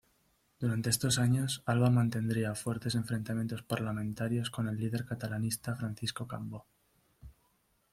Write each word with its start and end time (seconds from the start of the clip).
Durante 0.59 0.89
estos 0.89 1.19
años 1.19 1.61
Alba 1.67 1.91
mantendría 1.91 2.55
fuertes 2.55 2.95
enfrentamientos 2.95 3.61
parlamentarios 3.61 4.49
con 4.49 4.67
el 4.67 4.75
líder 4.77 5.05
catalanista 5.05 5.75
Francisco 5.75 6.27
Cambó. 6.27 6.65